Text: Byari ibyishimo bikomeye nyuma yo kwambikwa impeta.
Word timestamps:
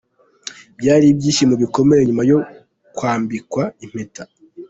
Byari 0.79 1.05
ibyishimo 1.09 1.55
bikomeye 1.63 2.01
nyuma 2.07 2.23
yo 2.31 2.39
kwambikwa 2.95 3.63
impeta. 3.83 4.23